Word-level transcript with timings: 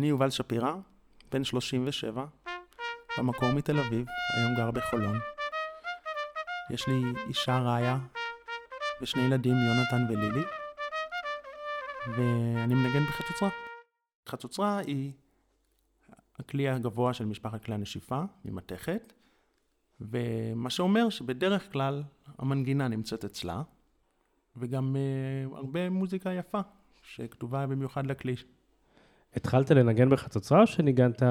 אני 0.00 0.08
יובל 0.08 0.30
שפירא, 0.30 0.74
בן 1.32 1.44
37, 1.44 2.24
במקור 3.18 3.52
מתל 3.52 3.78
אביב, 3.78 4.06
היום 4.36 4.54
גר 4.56 4.70
בחולון. 4.70 5.18
יש 6.70 6.88
לי 6.88 7.02
אישה 7.28 7.58
רעיה 7.58 7.98
ושני 9.02 9.22
ילדים, 9.22 9.54
יונתן 9.54 10.12
ולילי, 10.14 10.44
ואני 12.16 12.74
מנגן 12.74 13.04
בחצוצרה. 13.08 13.48
חצוצרה 14.28 14.78
היא 14.78 15.12
הכלי 16.38 16.68
הגבוה 16.68 17.14
של 17.14 17.24
משפחת 17.24 17.64
כלי 17.64 17.74
הנשיפה, 17.74 18.22
ממתכת, 18.44 19.12
ומה 20.00 20.70
שאומר 20.70 21.10
שבדרך 21.10 21.72
כלל 21.72 22.02
המנגינה 22.38 22.88
נמצאת 22.88 23.24
אצלה, 23.24 23.62
וגם 24.56 24.96
uh, 24.96 25.56
הרבה 25.56 25.90
מוזיקה 25.90 26.30
יפה, 26.32 26.60
שכתובה 27.02 27.66
במיוחד 27.66 28.06
לכלי. 28.06 28.34
התחלת 29.36 29.70
לנגן 29.70 30.10
בחצוצרה 30.10 30.60
או 30.60 30.66
שניגנת 30.66 31.22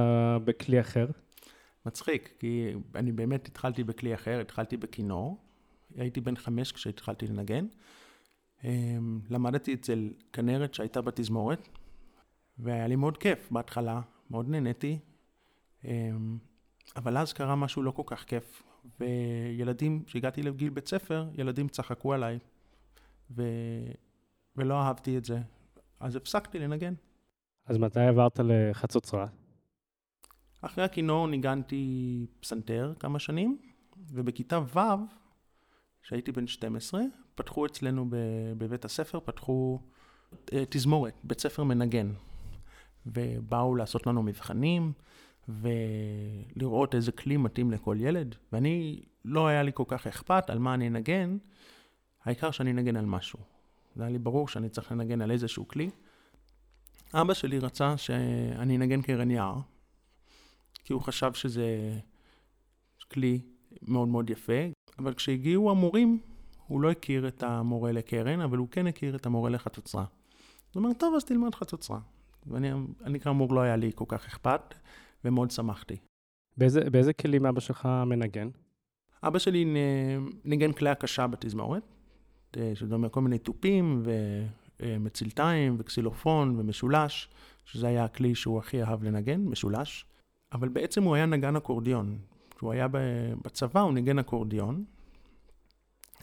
בכלי 0.43 0.81
אחר? 0.81 1.07
מצחיק, 1.85 2.33
כי 2.39 2.73
אני 2.95 3.11
באמת 3.11 3.47
התחלתי 3.47 3.83
בכלי 3.83 4.13
אחר, 4.13 4.39
התחלתי 4.39 4.77
בכינור. 4.77 5.37
הייתי 5.95 6.21
בן 6.21 6.35
חמש 6.35 6.71
כשהתחלתי 6.71 7.27
לנגן. 7.27 7.65
אמ, 8.63 9.19
למדתי 9.29 9.73
אצל 9.73 10.09
כנרת 10.33 10.73
שהייתה 10.73 11.01
בתזמורת, 11.01 11.67
והיה 12.57 12.87
לי 12.87 12.95
מאוד 12.95 13.17
כיף 13.17 13.51
בהתחלה, 13.51 14.01
מאוד 14.31 14.49
נהניתי. 14.49 14.99
אמ, 15.85 16.37
אבל 16.95 17.17
אז 17.17 17.33
קרה 17.33 17.55
משהו 17.55 17.83
לא 17.83 17.91
כל 17.91 18.03
כך 18.05 18.23
כיף, 18.23 18.63
וילדים, 18.99 20.03
כשהגעתי 20.03 20.43
לגיל 20.43 20.69
בית 20.69 20.87
ספר, 20.87 21.29
ילדים 21.37 21.67
צחקו 21.67 22.13
עליי, 22.13 22.39
ו... 23.31 23.43
ולא 24.55 24.81
אהבתי 24.81 25.17
את 25.17 25.25
זה. 25.25 25.39
אז 25.99 26.15
הפסקתי 26.15 26.59
לנגן. 26.59 26.93
אז 27.69 27.77
מתי 27.77 27.99
עברת 27.99 28.39
לחצוצרה? 28.43 29.27
אחרי 30.61 30.83
הכינור 30.83 31.27
ניגנתי 31.27 32.25
פסנתר 32.39 32.93
כמה 32.99 33.19
שנים, 33.19 33.57
ובכיתה 34.11 34.59
ו', 34.59 34.79
כשהייתי 36.03 36.31
בן 36.31 36.47
12, 36.47 37.01
פתחו 37.35 37.65
אצלנו 37.65 38.05
בבית 38.57 38.85
הספר, 38.85 39.19
פתחו 39.19 39.79
אה, 40.53 40.63
תזמורת, 40.69 41.13
בית 41.23 41.39
ספר 41.39 41.63
מנגן. 41.63 42.11
ובאו 43.05 43.75
לעשות 43.75 44.07
לנו 44.07 44.23
מבחנים, 44.23 44.93
ולראות 45.49 46.95
איזה 46.95 47.11
כלי 47.11 47.37
מתאים 47.37 47.71
לכל 47.71 47.97
ילד. 47.99 48.35
ואני, 48.53 49.01
לא 49.25 49.47
היה 49.47 49.63
לי 49.63 49.71
כל 49.73 49.85
כך 49.87 50.07
אכפת 50.07 50.49
על 50.49 50.59
מה 50.59 50.73
אני 50.73 50.87
אנגן, 50.87 51.37
העיקר 52.23 52.51
שאני 52.51 52.71
אנגן 52.71 52.95
על 52.95 53.05
משהו. 53.05 53.39
זה 53.95 54.03
היה 54.03 54.11
לי 54.11 54.19
ברור 54.19 54.47
שאני 54.47 54.69
צריך 54.69 54.91
לנגן 54.91 55.21
על 55.21 55.31
איזשהו 55.31 55.67
כלי. 55.67 55.89
אבא 57.13 57.33
שלי 57.33 57.59
רצה 57.59 57.97
שאני 57.97 58.75
אנגן 58.75 59.01
קרן 59.01 59.31
יער, 59.31 59.55
כי 60.83 60.93
הוא 60.93 61.01
חשב 61.01 61.33
שזה 61.33 61.99
כלי 63.11 63.39
מאוד 63.81 64.07
מאוד 64.07 64.29
יפה, 64.29 64.53
אבל 64.99 65.13
כשהגיעו 65.13 65.71
המורים, 65.71 66.19
הוא 66.67 66.81
לא 66.81 66.91
הכיר 66.91 67.27
את 67.27 67.43
המורה 67.43 67.91
לקרן, 67.91 68.41
אבל 68.41 68.57
הוא 68.57 68.67
כן 68.71 68.87
הכיר 68.87 69.15
את 69.15 69.25
המורה 69.25 69.49
לחצוצרה. 69.49 70.05
הוא 70.73 70.83
אומר, 70.83 70.93
טוב, 70.93 71.15
אז 71.15 71.23
תלמד 71.23 71.55
חצוצרה. 71.55 71.99
ואני 72.47 73.19
כאמור 73.19 73.53
לא 73.53 73.61
היה 73.61 73.75
לי 73.75 73.91
כל 73.95 74.05
כך 74.07 74.25
אכפת, 74.25 74.61
ומאוד 75.25 75.51
שמחתי. 75.51 75.97
באיזה, 76.57 76.89
באיזה 76.89 77.13
כלים 77.13 77.45
אבא 77.45 77.59
שלך 77.59 77.89
מנגן? 78.05 78.49
אבא 79.23 79.39
שלי 79.39 79.65
ניגן 80.45 80.71
כלי 80.71 80.89
הקשה 80.89 81.27
בתזמורת, 81.27 81.83
אה, 82.57 82.71
שזה 82.75 82.95
אומר 82.95 83.09
כל 83.09 83.21
מיני 83.21 83.37
תופים 83.37 84.03
ומצלתיים 84.79 85.75
וקסילופון 85.79 86.59
ומשולש, 86.59 87.29
שזה 87.65 87.87
היה 87.87 88.05
הכלי 88.05 88.35
שהוא 88.35 88.59
הכי 88.59 88.83
אהב 88.83 89.03
לנגן, 89.03 89.41
משולש. 89.41 90.05
אבל 90.51 90.69
בעצם 90.69 91.03
הוא 91.03 91.15
היה 91.15 91.25
נגן 91.25 91.55
אקורדיון. 91.55 92.17
כשהוא 92.55 92.71
היה 92.71 92.87
בצבא 93.45 93.81
הוא 93.81 93.93
ניגן 93.93 94.19
אקורדיון, 94.19 94.83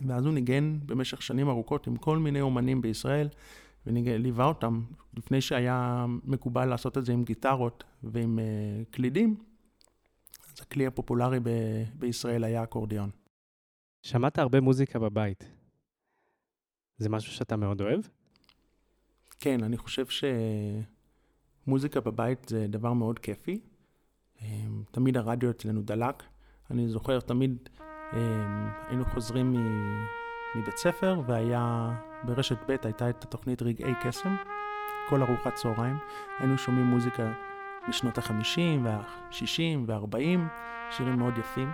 ואז 0.06 0.26
הוא 0.26 0.34
ניגן 0.34 0.78
במשך 0.86 1.22
שנים 1.22 1.48
ארוכות 1.48 1.86
עם 1.86 1.96
כל 1.96 2.18
מיני 2.18 2.40
אומנים 2.40 2.80
בישראל, 2.80 3.28
וליווה 3.86 4.44
אותם 4.44 4.82
לפני 5.16 5.40
שהיה 5.40 6.06
מקובל 6.24 6.64
לעשות 6.64 6.98
את 6.98 7.04
זה 7.04 7.12
עם 7.12 7.24
גיטרות 7.24 7.84
ועם 8.02 8.38
uh, 8.38 8.94
קלידים. 8.94 9.36
אז 10.48 10.60
הכלי 10.60 10.86
הפופולרי 10.86 11.40
ב- 11.40 11.84
בישראל 11.94 12.44
היה 12.44 12.62
אקורדיון. 12.62 13.10
שמעת 14.02 14.38
הרבה 14.38 14.60
מוזיקה 14.60 14.98
בבית. 14.98 15.44
זה 16.98 17.08
משהו 17.08 17.32
שאתה 17.32 17.56
מאוד 17.56 17.80
אוהב? 17.80 18.00
כן, 19.40 19.64
אני 19.64 19.76
חושב 19.76 20.04
שמוזיקה 21.66 22.00
בבית 22.00 22.48
זה 22.48 22.66
דבר 22.68 22.92
מאוד 22.92 23.18
כיפי. 23.18 23.60
אמ, 24.42 24.82
תמיד 24.90 25.16
הרדיו 25.16 25.50
אצלנו 25.50 25.82
דלק. 25.82 26.22
אני 26.70 26.88
זוכר, 26.88 27.20
תמיד 27.20 27.68
אמ, 28.12 28.68
היינו 28.88 29.04
חוזרים 29.04 29.56
מבית 30.56 30.76
ספר, 30.76 31.20
והיה, 31.26 31.90
ברשת 32.24 32.58
ב' 32.68 32.70
הייתה 32.70 33.10
את 33.10 33.24
התוכנית 33.24 33.62
רגעי 33.62 33.92
קסם, 34.02 34.36
כל 35.08 35.22
ארוחת 35.22 35.54
צהריים. 35.54 35.96
היינו 36.38 36.58
שומעים 36.58 36.86
מוזיקה 36.86 37.32
משנות 37.88 38.18
ה-50 38.18 38.60
וה-60 38.84 39.78
וה-40, 39.86 40.40
שירים 40.90 41.18
מאוד 41.18 41.38
יפים. 41.38 41.70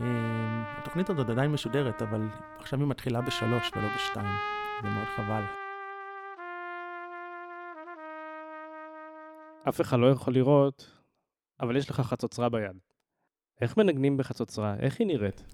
אמ, 0.00 0.62
התוכנית 0.78 1.10
הזאת 1.10 1.28
עדיין 1.28 1.52
משודרת, 1.52 2.02
אבל 2.02 2.28
עכשיו 2.58 2.78
היא 2.78 2.88
מתחילה 2.88 3.20
בשלוש 3.20 3.70
ולא 3.76 3.88
בשתיים. 3.94 4.34
זה 4.82 4.88
מאוד 4.88 5.06
חבל. 5.16 5.65
אף 9.68 9.80
אחד 9.80 9.98
לא 9.98 10.10
יכול 10.10 10.34
לראות 10.34 10.96
אבל 11.60 11.76
יש 11.76 11.90
לך 11.90 12.00
חצוצרה 12.00 12.48
ביד. 12.48 12.76
איך 13.60 13.76
מנגנים 13.76 14.16
בחצוצרה? 14.16 14.76
איך 14.78 15.00
היא 15.00 15.06
נראית? 15.06 15.44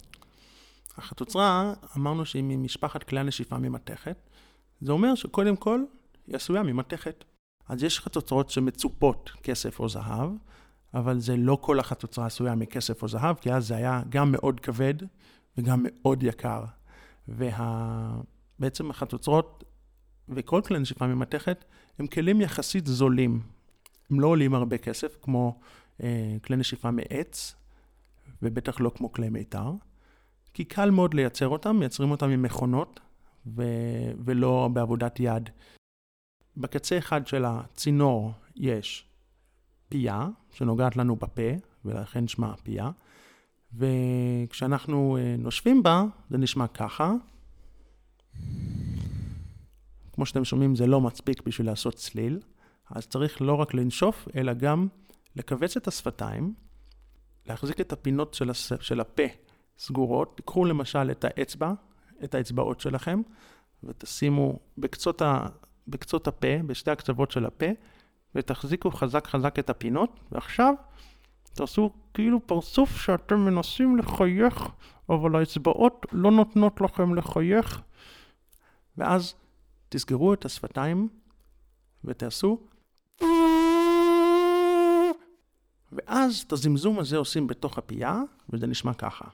החצוצרה, 0.96 1.74
אמרנו 1.96 2.26
שהיא 2.26 2.44
ממשפחת 2.46 3.02
כלי 3.02 3.20
הנשיפה 3.20 3.58
ממתכת. 3.58 4.16
זה 4.80 4.92
אומר 4.92 5.14
שקודם 5.14 5.56
כל, 5.56 5.84
היא 6.26 6.36
עשויה 6.36 6.62
ממתכת. 6.62 7.24
אז 7.68 7.82
יש 7.82 8.00
חצוצרות 8.00 8.50
שמצופות 8.50 9.30
כסף 9.42 9.80
או 9.80 9.88
זהב, 9.88 10.30
אבל 10.94 11.18
זה 11.18 11.36
לא 11.36 11.58
כל 11.60 11.80
החצוצרה 11.80 12.26
עשויה 12.26 12.54
מכסף 12.54 13.02
או 13.02 13.08
זהב, 13.08 13.36
כי 13.36 13.52
אז 13.52 13.68
זה 13.68 13.76
היה 13.76 14.02
גם 14.08 14.32
מאוד 14.32 14.60
כבד 14.60 14.94
וגם 15.58 15.80
מאוד 15.82 16.22
יקר. 16.22 16.64
ובעצם 17.28 18.84
וה... 18.84 18.90
החצוצרות 18.90 19.64
וכל 20.28 20.60
כלי 20.64 20.78
נשיפה 20.78 21.06
ממתכת 21.06 21.64
הם 21.98 22.06
כלים 22.06 22.40
יחסית 22.40 22.86
זולים. 22.86 23.40
הם 24.12 24.20
לא 24.20 24.26
עולים 24.26 24.54
הרבה 24.54 24.78
כסף, 24.78 25.16
כמו 25.22 25.60
אה, 26.02 26.36
כלי 26.44 26.56
נשיפה 26.56 26.90
מעץ, 26.90 27.54
ובטח 28.42 28.80
לא 28.80 28.90
כמו 28.94 29.12
כלי 29.12 29.28
מיתר, 29.28 29.72
כי 30.54 30.64
קל 30.64 30.90
מאוד 30.90 31.14
לייצר 31.14 31.48
אותם, 31.48 31.76
מייצרים 31.76 32.10
אותם 32.10 32.30
עם 32.30 32.42
מכונות 32.42 33.00
ו- 33.46 34.12
ולא 34.24 34.68
בעבודת 34.72 35.20
יד. 35.20 35.50
בקצה 36.56 36.98
אחד 36.98 37.26
של 37.26 37.44
הצינור 37.44 38.32
יש 38.56 39.06
פייה, 39.88 40.28
שנוגעת 40.50 40.96
לנו 40.96 41.16
בפה, 41.16 41.50
ולכן 41.84 42.28
שמה 42.28 42.56
פייה, 42.56 42.90
וכשאנחנו 43.74 45.16
אה, 45.16 45.34
נושבים 45.38 45.82
בה, 45.82 46.04
זה 46.30 46.38
נשמע 46.38 46.66
ככה. 46.66 47.12
כמו 50.12 50.26
שאתם 50.26 50.44
שומעים, 50.44 50.76
זה 50.76 50.86
לא 50.86 51.00
מספיק 51.00 51.42
בשביל 51.42 51.66
לעשות 51.66 51.94
צליל, 51.94 52.40
אז 52.92 53.06
צריך 53.06 53.42
לא 53.42 53.54
רק 53.54 53.74
לנשוף, 53.74 54.28
אלא 54.36 54.52
גם 54.52 54.88
לכווץ 55.36 55.76
את 55.76 55.88
השפתיים, 55.88 56.54
להחזיק 57.46 57.80
את 57.80 57.92
הפינות 57.92 58.34
של, 58.34 58.50
הס... 58.50 58.72
של 58.80 59.00
הפה 59.00 59.22
סגורות. 59.78 60.40
קחו 60.44 60.64
למשל 60.64 61.10
את 61.10 61.24
האצבע, 61.24 61.72
את 62.24 62.34
האצבעות 62.34 62.80
שלכם, 62.80 63.22
ותשימו 63.84 64.58
בקצות, 64.78 65.22
ה... 65.22 65.46
בקצות 65.88 66.26
הפה, 66.26 66.62
בשתי 66.66 66.90
הקצוות 66.90 67.30
של 67.30 67.46
הפה, 67.46 67.66
ותחזיקו 68.34 68.90
חזק 68.90 69.26
חזק 69.26 69.58
את 69.58 69.70
הפינות, 69.70 70.20
ועכשיו 70.32 70.74
תעשו 71.54 71.90
כאילו 72.14 72.46
פרצוף 72.46 72.96
שאתם 72.96 73.44
מנסים 73.44 73.96
לחייך, 73.96 74.68
אבל 75.08 75.36
האצבעות 75.36 76.06
לא 76.12 76.30
נותנות 76.30 76.80
לכם 76.80 77.14
לחייך, 77.14 77.82
ואז 78.98 79.34
תסגרו 79.88 80.34
את 80.34 80.44
השפתיים 80.44 81.08
ותעשו 82.04 82.58
ואז 85.92 86.44
את 86.46 86.52
הזמזום 86.52 86.98
הזה 86.98 87.16
עושים 87.16 87.46
בתוך 87.46 87.78
הפייה, 87.78 88.20
וזה 88.50 88.66
נשמע 88.66 88.94
ככה. 88.94 89.24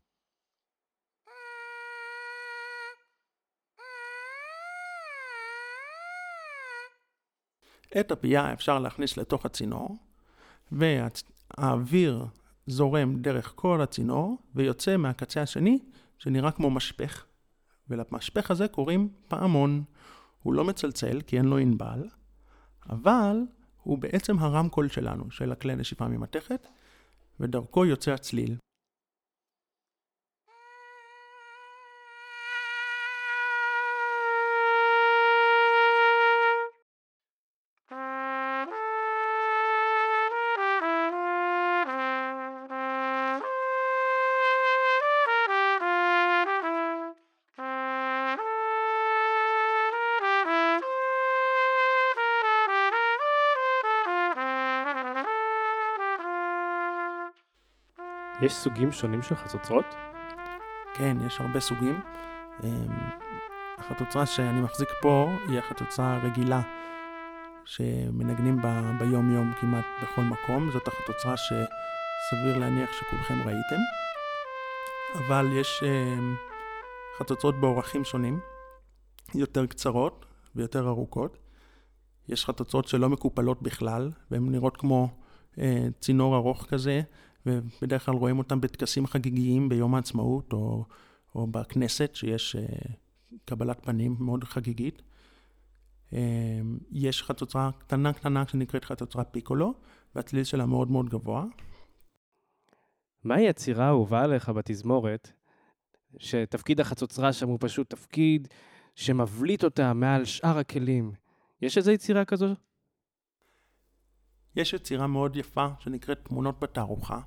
את 8.00 8.12
הפייה 8.12 8.52
אפשר 8.52 8.78
להכניס 8.78 9.16
לתוך 9.16 9.46
הצינור, 9.46 9.96
והאוויר 10.72 12.26
זורם 12.66 13.22
דרך 13.22 13.52
כל 13.56 13.80
הצינור, 13.80 14.38
ויוצא 14.54 14.96
מהקצה 14.96 15.42
השני, 15.42 15.78
שנראה 16.18 16.50
כמו 16.50 16.70
משפך. 16.70 17.24
ולמשפך 17.90 18.50
הזה 18.50 18.68
קוראים 18.68 19.08
פעמון. 19.28 19.84
הוא 20.42 20.54
לא 20.54 20.64
מצלצל 20.64 21.20
כי 21.20 21.38
אין 21.38 21.44
לו 21.44 21.58
ענבל, 21.58 22.08
אבל 22.88 23.36
הוא 23.88 23.98
בעצם 23.98 24.38
הרמקול 24.38 24.88
שלנו, 24.88 25.30
של 25.30 25.52
הכלי 25.52 25.76
נשיפה 25.76 26.08
ממתכת, 26.08 26.66
ודרכו 27.40 27.84
יוצא 27.84 28.12
הצליל. 28.12 28.56
יש 58.42 58.52
סוגים 58.52 58.92
שונים 58.92 59.22
של 59.22 59.34
חצוצרות? 59.34 59.84
כן, 60.94 61.16
יש 61.26 61.40
הרבה 61.40 61.60
סוגים. 61.60 62.00
אמ, 62.64 62.70
החצוצרה 63.78 64.26
שאני 64.26 64.60
מחזיק 64.60 64.88
פה 65.02 65.30
היא 65.48 65.58
החצוצרה 65.58 66.16
הרגילה 66.16 66.60
שמנגנים 67.64 68.62
בה 68.62 68.92
ביום 68.98 69.34
יום 69.34 69.52
כמעט 69.60 69.84
בכל 70.02 70.22
מקום. 70.22 70.70
זאת 70.72 70.88
החצוצרה 70.88 71.36
שסביר 71.36 72.58
להניח 72.58 72.90
שכולכם 72.92 73.34
ראיתם. 73.34 73.80
אבל 75.18 75.46
יש 75.52 75.82
אמ, 75.82 76.34
חצוצרות 77.18 77.60
באורחים 77.60 78.04
שונים, 78.04 78.40
יותר 79.34 79.66
קצרות 79.66 80.26
ויותר 80.56 80.88
ארוכות. 80.88 81.38
יש 82.28 82.46
חצוצרות 82.46 82.88
שלא 82.88 83.08
מקופלות 83.08 83.62
בכלל, 83.62 84.10
והן 84.30 84.50
נראות 84.50 84.76
כמו 84.76 85.08
אה, 85.58 85.86
צינור 86.00 86.36
ארוך 86.36 86.66
כזה, 86.68 87.00
ובדרך 87.48 88.04
כלל 88.06 88.14
רואים 88.14 88.38
אותם 88.38 88.60
בטקסים 88.60 89.06
חגיגיים 89.06 89.68
ביום 89.68 89.94
העצמאות, 89.94 90.52
או, 90.52 90.84
או 91.34 91.46
בכנסת, 91.46 92.10
שיש 92.14 92.56
uh, 92.56 92.92
קבלת 93.44 93.84
פנים 93.84 94.16
מאוד 94.20 94.44
חגיגית. 94.44 95.02
Uh, 96.10 96.14
יש 96.90 97.22
חצוצרה 97.22 97.70
קטנה 97.78 98.12
קטנה 98.12 98.44
שנקראת 98.48 98.84
חצוצרה 98.84 99.24
פיקולו, 99.24 99.74
והצליל 100.14 100.44
שלה 100.44 100.66
מאוד 100.66 100.90
מאוד 100.90 101.08
גבוה. 101.08 101.44
מהי 103.24 103.48
הצירה 103.48 103.84
האהובה 103.84 104.22
עליך 104.22 104.48
בתזמורת, 104.48 105.32
שתפקיד 106.18 106.80
החצוצרה 106.80 107.32
שם 107.32 107.48
הוא 107.48 107.58
פשוט 107.60 107.90
תפקיד 107.90 108.48
שמבליט 108.94 109.64
אותה 109.64 109.92
מעל 109.92 110.24
שאר 110.24 110.58
הכלים? 110.58 111.12
יש 111.62 111.78
איזו 111.78 111.90
יצירה 111.90 112.24
כזו? 112.24 112.46
יש 114.56 114.72
יצירה 114.72 115.06
מאוד 115.06 115.36
יפה 115.36 115.66
שנקראת 115.78 116.18
תמונות 116.24 116.60
בתערוכה, 116.60 117.20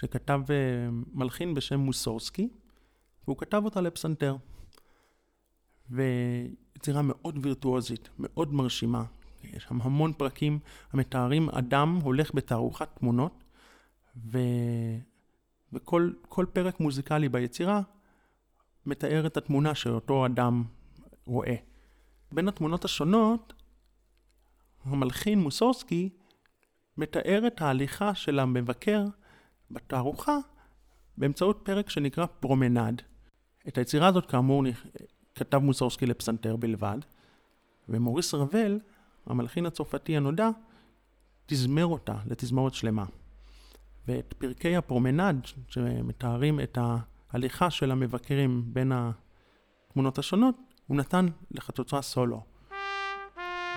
שכתב 0.00 0.40
אה, 0.50 0.56
מלחין 1.12 1.54
בשם 1.54 1.80
מוסורסקי, 1.80 2.48
והוא 3.24 3.36
כתב 3.36 3.62
אותה 3.64 3.80
לפסנתר. 3.80 4.36
ויצירה 5.90 7.02
מאוד 7.02 7.38
וירטואוזית, 7.42 8.08
מאוד 8.18 8.54
מרשימה. 8.54 9.04
יש 9.44 9.62
שם 9.62 9.80
המון 9.82 10.12
פרקים 10.12 10.58
המתארים 10.92 11.48
אדם 11.48 11.98
הולך 12.02 12.34
בתערוכת 12.34 12.88
תמונות, 12.98 13.44
ו... 14.16 14.38
וכל 15.72 16.46
פרק 16.52 16.80
מוזיקלי 16.80 17.28
ביצירה 17.28 17.80
מתאר 18.86 19.26
את 19.26 19.36
התמונה 19.36 19.74
שאותו 19.74 20.26
אדם 20.26 20.64
רואה. 21.24 21.56
בין 22.32 22.48
התמונות 22.48 22.84
השונות, 22.84 23.52
המלחין 24.84 25.40
מוסורסקי 25.40 26.08
מתאר 26.96 27.46
את 27.46 27.62
ההליכה 27.62 28.14
של 28.14 28.38
המבקר 28.38 29.04
בתערוכה 29.70 30.38
באמצעות 31.18 31.60
פרק 31.62 31.90
שנקרא 31.90 32.26
פרומנד. 32.40 33.02
את 33.68 33.78
היצירה 33.78 34.08
הזאת 34.08 34.26
כאמור 34.26 34.62
כתב 35.34 35.58
מוסורסקי 35.58 36.06
לפסנתר 36.06 36.56
בלבד, 36.56 36.98
ומוריס 37.88 38.34
רבל, 38.34 38.80
המלחין 39.26 39.66
הצרפתי 39.66 40.16
הנודע, 40.16 40.50
תזמר 41.46 41.86
אותה 41.86 42.14
לתזמורת 42.26 42.74
שלמה. 42.74 43.04
ואת 44.08 44.34
פרקי 44.38 44.76
הפרומנד 44.76 45.46
שמתארים 45.68 46.60
את 46.60 46.78
ההליכה 47.32 47.70
של 47.70 47.90
המבקרים 47.90 48.64
בין 48.66 48.92
התמונות 48.94 50.18
השונות, 50.18 50.54
הוא 50.86 50.96
נתן 50.96 51.26
לחצוצרה 51.50 52.02
סולו. 52.02 52.42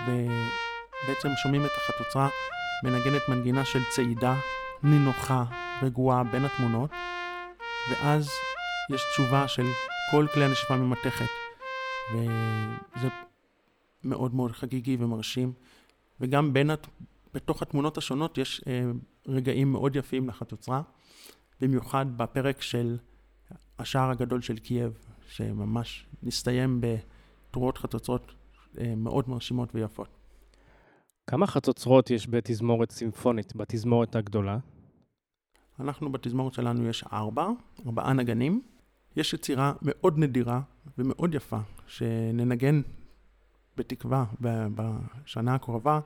ובעצם 0.02 1.28
שומעים 1.42 1.62
את 1.64 1.70
החצוצרה 1.76 2.28
מנגנת 2.84 3.22
מנגינה 3.28 3.64
של 3.64 3.80
צעידה 3.94 4.34
נינוחה, 4.82 5.44
רגועה 5.82 6.24
בין 6.24 6.44
התמונות, 6.44 6.90
ואז 7.90 8.28
יש 8.94 9.02
תשובה 9.12 9.48
של 9.48 9.64
כל 10.10 10.26
כלי 10.34 10.44
הנשיפה 10.44 10.76
ממתכת, 10.76 11.30
וזה 12.12 13.08
מאוד 14.04 14.34
מאוד 14.34 14.52
חגיגי 14.52 14.96
ומרשים, 15.00 15.52
וגם 16.20 16.52
בין, 16.52 16.70
הת... 16.70 16.86
בתוך 17.34 17.62
התמונות 17.62 17.98
השונות 17.98 18.38
יש 18.38 18.64
אה, 18.66 18.90
רגעים 19.28 19.72
מאוד 19.72 19.96
יפים 19.96 20.28
לחצוצרה, 20.28 20.82
במיוחד 21.60 22.06
בפרק 22.16 22.62
של 22.62 22.98
השער 23.78 24.10
הגדול 24.10 24.40
של 24.40 24.58
קייב, 24.58 24.98
שממש 25.28 26.06
נסתיים 26.22 26.80
בתרועות 26.80 27.78
חצוצרות 27.78 28.32
אה, 28.78 28.94
מאוד 28.96 29.28
מרשימות 29.28 29.74
ויפות. 29.74 30.08
כמה 31.26 31.46
חצוצרות 31.46 32.10
יש 32.10 32.28
בתזמורת 32.28 32.90
סימפונית, 32.90 33.56
בתזמורת 33.56 34.16
הגדולה? 34.16 34.58
אנחנו 35.80 36.12
בתזמורת 36.12 36.52
שלנו 36.52 36.88
יש 36.88 37.04
ארבע, 37.12 37.48
ארבעה 37.86 38.12
נגנים. 38.12 38.62
יש 39.16 39.34
יצירה 39.34 39.72
מאוד 39.82 40.18
נדירה 40.18 40.60
ומאוד 40.98 41.34
יפה, 41.34 41.58
שננגן 41.86 42.82
בתקווה 43.76 44.24
בשנה 44.40 45.54
הקרובה, 45.54 46.00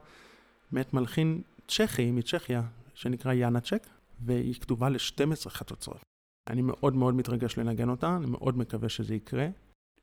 מאת 0.73 0.95
מלחין 0.95 1.43
צ'כי 1.69 2.11
מצ'כיה, 2.11 2.63
שנקרא 2.95 3.33
יאנצ'ק, 3.33 3.87
והיא 4.21 4.55
כתובה 4.55 4.89
ל-12 4.89 5.49
חצוצרות. 5.49 6.03
אני 6.49 6.63
מאוד 6.63 6.97
מאוד 6.97 7.15
מתרגש 7.15 7.59
לנגן 7.59 7.89
אותה, 7.89 8.17
אני 8.17 8.27
מאוד 8.27 8.59
מקווה 8.59 8.89
שזה 8.89 9.15
יקרה. 9.15 9.49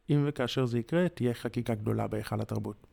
אם 0.09 0.23
וכאשר 0.27 0.65
זה 0.65 0.79
יקרה, 0.79 1.09
תהיה 1.09 1.33
חקיקה 1.33 1.75
גדולה 1.75 2.07
בהיכל 2.07 2.41
התרבות. 2.41 2.87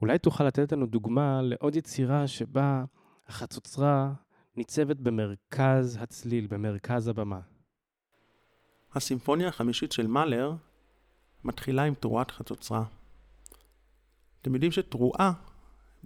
אולי 0.00 0.18
תוכל 0.18 0.44
לתת 0.44 0.72
לנו 0.72 0.86
דוגמה 0.86 1.42
לעוד 1.42 1.76
יצירה 1.76 2.26
שבה 2.26 2.84
החצוצרה 3.28 4.12
ניצבת 4.58 4.96
במרכז 4.96 5.98
הצליל, 6.00 6.46
במרכז 6.46 7.08
הבמה. 7.08 7.40
הסימפוניה 8.94 9.48
החמישית 9.48 9.92
של 9.92 10.06
מאלר 10.06 10.52
מתחילה 11.44 11.82
עם 11.82 11.94
תרועת 11.94 12.30
חצוצרה. 12.30 12.84
אתם 14.40 14.54
יודעים 14.54 14.72
שתרועה 14.72 15.32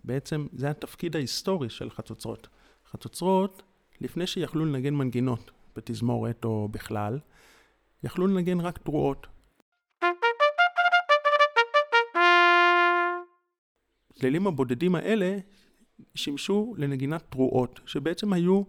בעצם 0.04 0.46
זה 0.52 0.70
התפקיד 0.70 1.16
ההיסטורי 1.16 1.70
של 1.70 1.90
חצוצרות. 1.90 2.48
חצוצרות, 2.90 3.62
לפני 4.00 4.26
שיכלו 4.26 4.64
לנגן 4.64 4.94
מנגינות 4.94 5.50
בתזמורת 5.76 6.44
או 6.44 6.68
בכלל, 6.68 7.18
יכלו 8.02 8.26
לנגן 8.26 8.60
רק 8.60 8.78
תרועות. 8.78 9.26
הצלילים 14.10 14.46
הבודדים 14.46 14.94
האלה 14.94 15.38
שימשו 16.14 16.74
לנגינת 16.78 17.22
תרועות, 17.28 17.80
שבעצם 17.86 18.32
היו 18.32 18.62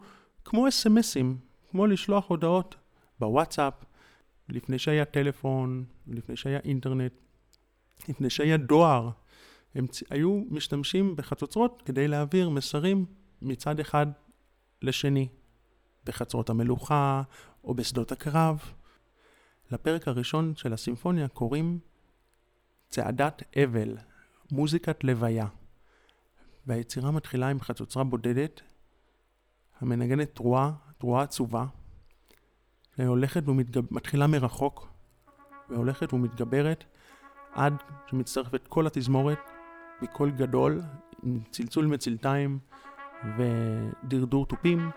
כמו 0.46 0.68
אס.אם.אסים, 0.68 1.38
כמו 1.72 1.88
לשלוח 1.88 2.30
הודעות 2.30 2.76
בוואטסאפ, 3.20 3.74
לפני 4.50 4.80
שהיה 4.80 5.06
טלפון, 5.06 5.86
לפני 6.08 6.36
שהיה 6.36 6.60
אינטרנט, 6.60 7.14
לפני 8.10 8.30
שהיה 8.30 8.58
דואר. 8.58 9.10
הם 9.76 9.86
היו 10.10 10.44
משתמשים 10.50 11.16
בחצוצרות 11.16 11.82
כדי 11.86 12.08
להעביר 12.08 12.50
מסרים 12.50 13.06
מצד 13.42 13.80
אחד 13.80 14.08
לשני, 14.82 15.28
בחצרות 16.06 16.50
המלוכה 16.50 17.22
או 17.64 17.74
בשדות 17.74 18.12
הקרב. 18.12 18.60
לפרק 19.72 20.08
הראשון 20.08 20.56
של 20.56 20.74
הסימפוניה 20.74 21.28
קוראים 21.28 21.80
צעדת 22.90 23.44
אבל, 23.64 23.98
מוזיקת 24.52 25.04
לוויה. 25.04 25.48
והיצירה 26.68 27.12
מתחילה 27.12 27.50
עם 27.50 27.62
חצוצרה 27.62 28.04
בודדת 28.04 28.62
המנגנת 29.82 30.36
תרועה, 30.36 30.72
תרועה 30.98 31.24
עצובה, 31.24 31.66
שהולכת 32.98 33.44
ומתחילה 33.48 34.28
מרחוק, 34.28 34.88
והולכת 35.70 36.14
ומתגברת 36.14 36.84
עד 37.54 37.74
שמצטרפת 38.08 38.68
כל 38.68 38.88
התזמורת 38.88 39.40
מקול 40.02 40.32
גדול, 40.32 40.82
עם 41.24 41.40
צלצול 41.52 41.86
מצלתיים 41.86 42.60
ודרדור 43.38 44.46
תופים, 44.46 44.92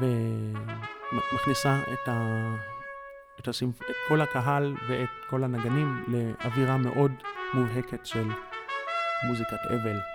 ומכניסה 0.00 1.82
את, 1.92 2.08
ה... 2.08 2.54
את, 3.40 3.48
הסימפ... 3.48 3.82
את 3.82 3.96
כל 4.08 4.20
הקהל 4.20 4.74
ואת 4.88 5.08
כל 5.30 5.44
הנגנים 5.44 6.04
לאווירה 6.08 6.76
מאוד 6.76 7.12
מובהקת 7.54 8.06
של 8.06 8.28
מוזיקת 9.28 9.60
אבל. 9.70 10.11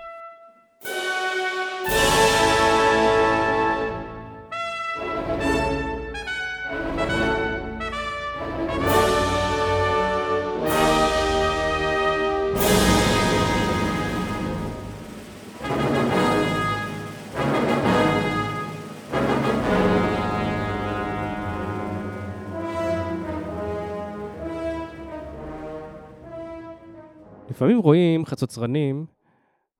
לפעמים 27.68 27.82
רואים 27.82 28.26
חצוצרנים 28.26 29.06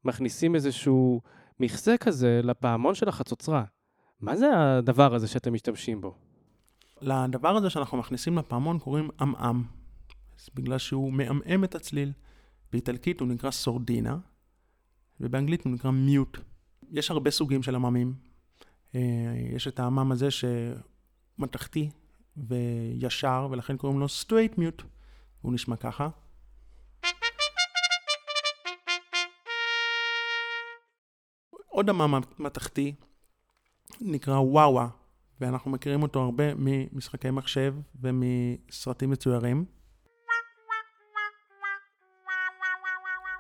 מכניסים 0.04 0.54
איזשהו 0.54 1.21
מכסה 1.61 1.97
כזה 1.97 2.40
לפעמון 2.45 2.95
של 2.95 3.09
החצוצרה. 3.09 3.64
מה 4.21 4.37
זה 4.37 4.47
הדבר 4.57 5.14
הזה 5.14 5.28
שאתם 5.28 5.54
משתמשים 5.54 6.00
בו? 6.00 6.14
לדבר 7.00 7.57
הזה 7.57 7.71
שאנחנו 7.71 7.99
מכניסים 7.99 8.38
לפעמון 8.38 8.78
קוראים 8.78 9.11
עמעם. 9.21 9.64
בגלל 10.54 10.78
שהוא 10.78 11.12
מעמעם 11.12 11.64
את 11.64 11.75
הצליל. 11.75 12.12
באיטלקית 12.73 13.21
הוא 13.21 13.28
נקרא 13.28 13.50
סורדינה, 13.50 14.18
ובאנגלית 15.21 15.64
הוא 15.64 15.73
נקרא 15.73 15.90
מיוט. 15.90 16.38
יש 16.90 17.11
הרבה 17.11 17.30
סוגים 17.30 17.62
של 17.62 17.75
עממים. 17.75 18.14
אה, 18.95 19.00
יש 19.54 19.68
את 19.68 19.80
העמם 19.80 20.12
הזה 20.12 20.28
שמתכתי 21.38 21.90
וישר, 22.37 23.49
ולכן 23.50 23.76
קוראים 23.76 24.00
לו 24.00 24.07
straight 24.07 24.59
mute. 24.59 24.85
הוא 25.40 25.52
נשמע 25.52 25.76
ככה. 25.76 26.09
עוד 31.78 31.90
עמם 31.90 32.20
מתכתי 32.38 32.94
נקרא 34.00 34.38
וואווה, 34.38 34.88
ואנחנו 35.40 35.70
מכירים 35.70 36.02
אותו 36.02 36.20
הרבה 36.20 36.44
ממשחקי 36.56 37.30
מחשב 37.30 37.75
ומסרטים 38.00 39.11
מצוירים. 39.11 39.64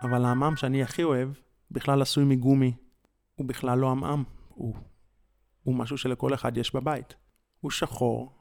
אבל 0.02 0.24
העמם 0.24 0.56
שאני 0.56 0.82
הכי 0.82 1.02
אוהב 1.02 1.28
בכלל 1.70 2.02
עשוי 2.02 2.24
מגומי. 2.24 2.76
הוא 3.34 3.46
בכלל 3.46 3.78
לא 3.78 3.90
עמעם, 3.90 4.24
הוא, 4.48 4.74
הוא 5.62 5.74
משהו 5.74 5.98
שלכל 5.98 6.34
אחד 6.34 6.56
יש 6.56 6.74
בבית. 6.74 7.14
הוא 7.60 7.70
שחור, 7.70 8.32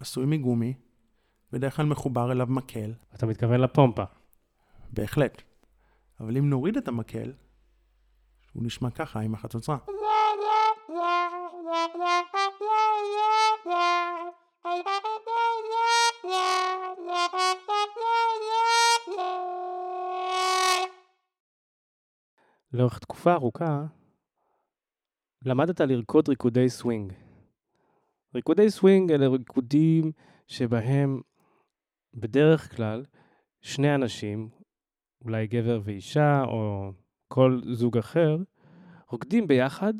עשוי 0.00 0.26
מגומי, 0.26 0.74
בדרך 1.52 1.76
כלל 1.76 1.86
מחובר 1.86 2.32
אליו 2.32 2.46
מקל. 2.46 2.92
אתה 3.14 3.26
מתכוון 3.26 3.60
לפומפה. 3.60 4.04
בהחלט. 4.92 5.42
אבל 6.20 6.36
אם 6.36 6.50
נוריד 6.50 6.76
את 6.76 6.88
המקל, 6.88 7.32
הוא 8.52 8.62
נשמע 8.64 8.90
ככה 8.90 9.20
עם 9.20 9.34
החצוצרה. 9.34 9.76
לאורך 22.72 22.98
תקופה 22.98 23.32
ארוכה 23.32 23.84
למדת 25.44 25.80
לרקוד 25.80 26.28
ריקודי 26.28 26.68
סווינג. 26.68 27.12
ריקודי 28.34 28.70
סווינג 28.70 29.12
אלה 29.12 29.28
ריקודים 29.28 30.12
שבהם 30.46 31.20
בדרך 32.14 32.76
כלל 32.76 33.04
שני 33.60 33.94
אנשים, 33.94 34.48
אולי 35.24 35.46
גבר 35.46 35.80
ואישה 35.84 36.42
או 36.44 36.92
כל 37.34 37.60
זוג 37.72 37.98
אחר, 37.98 38.36
רוקדים 39.08 39.46
ביחד 39.46 39.94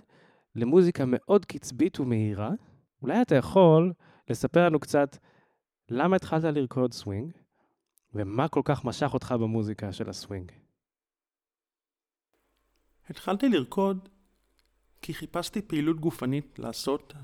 למוזיקה 0.54 1.04
מאוד 1.06 1.44
קצבית 1.44 2.00
ומהירה. 2.00 2.50
אולי 3.02 3.22
אתה 3.22 3.34
יכול 3.34 3.92
לספר 4.30 4.66
לנו 4.66 4.80
קצת 4.80 5.16
למה 5.88 6.16
התחלת 6.16 6.44
לרקוד 6.44 6.92
סווינג 6.92 7.32
ומה 8.14 8.48
כל 8.48 8.60
כך 8.64 8.84
משך 8.84 9.14
אותך 9.14 9.34
במוזיקה 9.40 9.92
של 9.92 10.10
הסווינג. 10.10 10.52
התחלתי 13.08 13.48
לרקוד 13.48 14.08
כי 15.02 15.14
חיפשתי 15.14 15.62
פעילות 15.62 16.00
גופנית 16.00 16.58
לעשות 16.58 17.14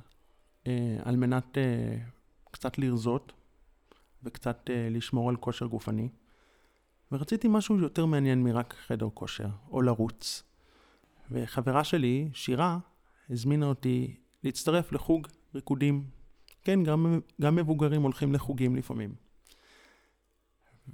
אה, 0.67 0.97
על 1.05 1.17
מנת 1.17 1.59
אה, 1.59 1.97
קצת 2.50 2.79
לרזות 2.79 3.33
וקצת 4.23 4.71
אה, 4.71 4.88
לשמור 4.91 5.29
על 5.29 5.37
כושר 5.37 5.67
גופני. 5.67 6.09
ורציתי 7.12 7.49
משהו 7.50 7.79
יותר 7.79 8.07
מעניין 8.07 8.43
מרק 8.43 8.75
חדר 8.87 9.09
כושר, 9.15 9.49
או 9.71 9.83
לרוץ. 9.83 10.43
וחברה 11.31 11.85
שלי, 11.85 12.29
שירה, 12.33 12.79
הזמינה 13.31 13.67
אותי 13.67 14.17
להצטרף 14.45 14.93
לחוג 14.93 15.27
ריקודים. 15.55 16.05
כן, 16.65 16.85
גם, 16.85 17.21
גם 17.41 17.57
מבוגרים 17.57 18.03
הולכים 18.03 18.33
לחוגים 18.33 18.77
לפעמים. 18.77 19.15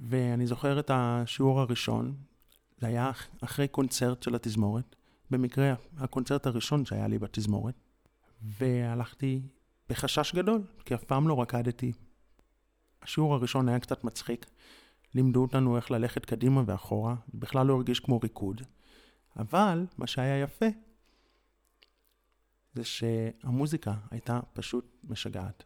ואני 0.01 0.47
זוכר 0.47 0.79
את 0.79 0.91
השיעור 0.93 1.59
הראשון, 1.59 2.15
זה 2.77 2.87
היה 2.87 3.11
אחרי 3.41 3.67
קונצרט 3.67 4.23
של 4.23 4.35
התזמורת, 4.35 4.95
במקרה 5.31 5.73
הקונצרט 5.97 6.45
הראשון 6.45 6.85
שהיה 6.85 7.07
לי 7.07 7.19
בתזמורת, 7.19 7.75
והלכתי 8.41 9.41
בחשש 9.89 10.35
גדול, 10.35 10.61
כי 10.85 10.95
אף 10.95 11.03
פעם 11.03 11.27
לא 11.27 11.41
רקדתי. 11.41 11.91
השיעור 13.01 13.33
הראשון 13.33 13.69
היה 13.69 13.79
קצת 13.79 14.03
מצחיק, 14.03 14.45
לימדו 15.15 15.41
אותנו 15.41 15.75
איך 15.77 15.91
ללכת 15.91 16.25
קדימה 16.25 16.63
ואחורה, 16.65 17.15
בכלל 17.33 17.65
לא 17.65 17.73
הרגיש 17.73 17.99
כמו 17.99 18.19
ריקוד, 18.23 18.61
אבל 19.37 19.85
מה 19.97 20.07
שהיה 20.07 20.41
יפה 20.41 20.65
זה 22.73 22.83
שהמוזיקה 22.83 23.93
הייתה 24.11 24.39
פשוט 24.53 24.85
משגעת. 25.03 25.63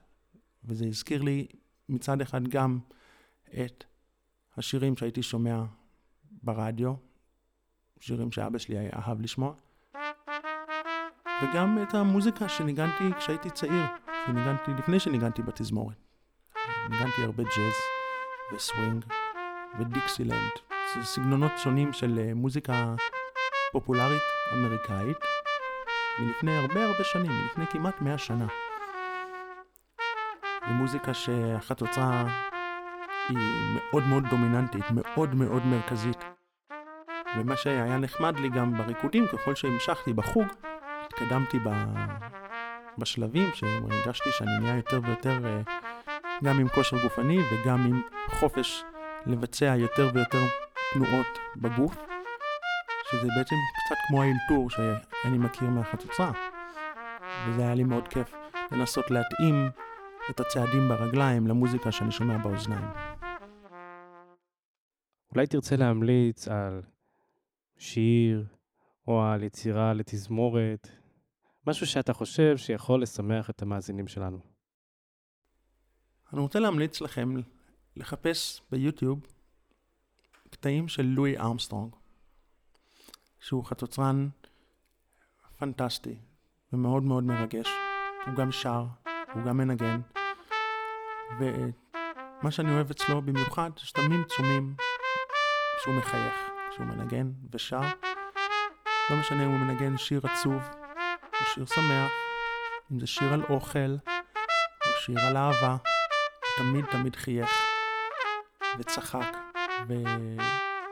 וזה 0.63 0.86
הזכיר 0.86 1.22
לי 1.22 1.48
מצד 1.89 2.22
אחד 2.22 2.48
גם 2.48 2.79
את 3.63 3.84
השירים 4.58 4.98
שהייתי 4.98 5.24
שומע 5.24 5.63
ברדיו, 6.32 6.94
שירים 8.00 8.32
שאבא 8.32 8.58
שלי 8.58 8.89
אהב 8.94 9.22
לשמוע, 9.22 9.53
וגם 11.44 11.77
את 11.84 11.94
המוזיקה 11.94 12.50
שניגנתי 12.50 13.03
כשהייתי 13.18 13.50
צעיר, 13.50 13.84
שניגנתי 14.25 14.72
לפני 14.79 15.00
שניגנתי 15.00 15.41
בתזמורת. 15.41 15.98
ניגנתי 16.89 17.24
הרבה 17.24 17.44
ג'אז 17.44 17.74
וסווינג 18.56 19.06
ודיקסילנד. 19.80 20.52
זה 20.96 21.04
סגנונות 21.04 21.52
שונים 21.58 21.94
של 21.94 22.20
אה, 22.20 22.34
מוזיקה 22.34 22.96
פופולרית 23.72 24.22
אמריקאית 24.54 25.18
מלפני 26.20 26.58
הרבה 26.58 26.86
הרבה 26.86 27.04
שנים, 27.04 27.32
מלפני 27.32 27.66
כמעט 27.68 28.02
מאה 28.02 28.18
שנה. 28.18 28.48
ומוזיקה 30.70 31.14
שהחצוצרה 31.14 32.26
היא 33.30 33.38
מאוד 33.74 34.04
מאוד 34.04 34.24
דומיננטית, 34.30 34.86
מאוד 34.92 35.36
מאוד 35.36 35.66
מרכזית. 35.66 36.24
ומה 37.38 37.56
שהיה 37.56 37.98
נחמד 37.98 38.40
לי 38.40 38.50
גם 38.50 38.78
בריקודים, 38.78 39.28
ככל 39.28 39.56
שהמשכתי 39.56 40.14
בחוג, 40.14 40.48
התקדמתי 41.06 41.60
ב... 41.60 41.70
בשלבים, 42.98 43.50
שהרגשתי 43.54 44.32
שאני 44.32 44.60
נהיה 44.62 44.76
יותר 44.76 45.00
ויותר 45.04 45.46
אה, 45.46 45.62
גם 46.44 46.60
עם 46.60 46.68
כושר 46.68 46.98
גופני 47.04 47.40
וגם 47.52 47.86
עם 47.86 48.02
חופש 48.30 48.84
לבצע 49.26 49.76
יותר 49.78 50.10
ויותר 50.14 50.46
תנועות 50.94 51.28
בגוף, 51.56 51.96
שזה 53.12 53.28
בעצם 53.38 53.56
קצת 53.86 53.96
כמו 54.08 54.22
האלתור 54.24 54.70
שאני 54.70 55.38
מכיר 55.38 55.70
מהחצוצרה. 55.70 56.32
וזה 57.48 57.62
היה 57.62 57.76
לי 57.76 57.84
מאוד 57.84 58.08
כיף 58.08 58.34
לנסות 58.72 59.12
להתאים 59.12 59.70
את 60.30 60.40
הצעדים 60.40 60.90
ברגליים 60.90 61.48
למוזיקה 61.48 61.92
שאני 61.92 62.12
שומע 62.12 62.38
באוזניים. 62.38 62.86
אולי 65.32 65.48
תרצה 65.48 65.76
להמליץ 65.76 66.48
על 66.48 66.82
שיר 67.78 68.46
או 69.08 69.24
על 69.24 69.44
יצירה 69.44 69.94
לתזמורת, 69.94 70.88
משהו 71.68 71.88
שאתה 71.88 72.14
חושב 72.14 72.58
שיכול 72.58 73.02
לשמח 73.02 73.50
את 73.50 73.62
המאזינים 73.62 74.08
שלנו. 74.08 74.40
אני 76.34 76.42
רוצה 76.42 76.60
להמליץ 76.60 77.02
לכם 77.02 77.36
לחפש 77.96 78.62
ביוטיוב 78.72 79.19
קטעים 80.50 80.88
של 80.88 81.03
לואי 81.03 81.38
ארמסטרונג, 81.38 81.96
שהוא 83.39 83.65
חצוצרן 83.65 84.29
פנטסטי 85.58 86.17
ומאוד 86.74 87.03
מאוד 87.03 87.24
מרגש. 87.24 87.67
הוא 88.25 88.36
גם 88.36 88.51
שר, 88.51 88.86
הוא 89.34 89.43
גם 89.43 89.58
מנגן, 89.58 90.01
ומה 91.39 92.51
שאני 92.51 92.72
אוהב 92.72 92.89
אצלו 92.89 93.22
במיוחד, 93.22 93.69
שתמיד 93.77 94.27
צומים 94.27 94.75
שהוא 95.84 95.96
מחייך, 95.96 96.36
כשהוא 96.72 96.86
מנגן 96.86 97.31
ושר. 97.51 97.81
לא 99.10 99.19
משנה 99.19 99.46
אם 99.46 99.50
הוא 99.50 99.60
מנגן 99.60 99.98
שיר 99.98 100.22
עצוב 100.24 100.62
או 101.34 101.46
שיר 101.53 101.65
שמח, 101.65 102.12
אם 102.91 103.00
זה 103.00 103.08
שיר 103.08 103.34
על 103.34 103.43
אוכל 103.43 103.96
או 104.86 104.91
שיר 105.05 105.19
על 105.19 105.38
אהבה, 105.38 105.77
הוא 106.39 106.65
תמיד 106.65 106.86
תמיד 106.86 107.15
חייך 107.15 107.69
וצחק 108.79 109.38
ו... 109.88 109.93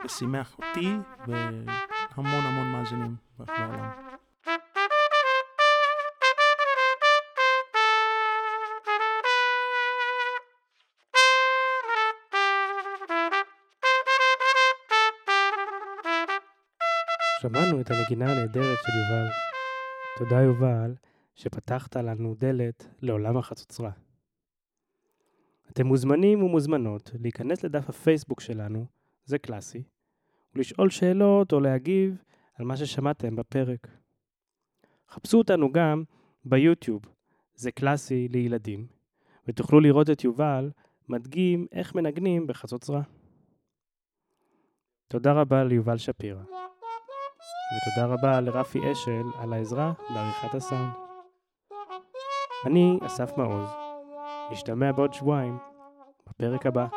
ושימח 0.06 0.56
אותי 0.60 0.94
והמון 1.27 2.41
המון 2.46 2.72
מאזינים 2.72 3.15
בעולם. 3.39 3.89
שמענו 17.41 17.82
את 17.82 17.91
הנגינה 17.91 18.32
הנהדרת 18.32 18.77
של 18.84 18.91
יובל. 18.91 19.29
תודה 20.17 20.41
יובל, 20.41 20.96
שפתחת 21.36 21.96
לנו 21.96 22.36
דלת 22.39 22.88
לעולם 23.01 23.38
החצוצרה. 23.38 23.91
אתם 25.78 25.88
מוזמנים 25.88 26.44
ומוזמנות 26.44 27.12
להיכנס 27.20 27.64
לדף 27.64 27.90
הפייסבוק 27.90 28.42
שלנו, 28.42 28.86
זה 29.26 29.38
קלאסי, 29.38 29.84
ולשאול 30.56 30.90
שאלות 30.90 31.54
או 31.54 31.60
להגיב 31.60 32.22
על 32.54 32.66
מה 32.66 32.78
ששמעתם 32.78 33.36
בפרק. 33.36 33.88
חפשו 35.10 35.38
אותנו 35.38 35.72
גם 35.72 36.04
ביוטיוב, 36.46 37.02
זה 37.56 37.72
קלאסי 37.72 38.28
לילדים, 38.28 38.88
ותוכלו 39.48 39.80
לראות 39.80 40.10
את 40.10 40.24
יובל 40.24 40.72
מדגים 41.10 41.68
איך 41.72 41.96
מנגנים 41.96 42.48
בחצוצרה. 42.48 43.02
תודה 45.08 45.34
רבה 45.34 45.64
ליובל 45.64 45.98
שפירא, 45.98 46.44
ותודה 47.74 48.08
רבה 48.08 48.42
לרפי 48.42 48.80
אשל 48.92 49.26
על 49.40 49.54
העזרה 49.54 49.94
בעריכת 50.14 50.56
הסאונד. 50.56 50.94
אני 52.66 53.00
אסף 53.06 53.38
מעוז, 53.38 53.87
נשתמע 54.51 54.92
בעוד 54.92 55.13
שבועיים 55.13 55.58
בפרק 56.30 56.66
הבא. 56.66 56.88